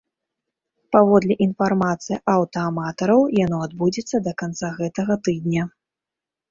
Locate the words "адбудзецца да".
3.67-4.39